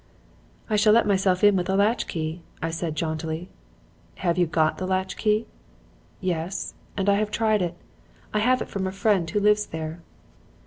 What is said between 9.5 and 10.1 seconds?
there.'